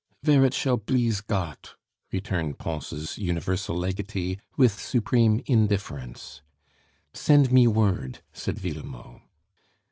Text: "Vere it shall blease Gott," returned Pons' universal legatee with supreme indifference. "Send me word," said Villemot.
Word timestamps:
"Vere 0.23 0.43
it 0.45 0.55
shall 0.55 0.77
blease 0.77 1.21
Gott," 1.21 1.75
returned 2.11 2.57
Pons' 2.57 3.19
universal 3.19 3.77
legatee 3.77 4.39
with 4.57 4.79
supreme 4.81 5.43
indifference. 5.45 6.41
"Send 7.13 7.51
me 7.51 7.67
word," 7.67 8.23
said 8.33 8.57
Villemot. 8.57 9.21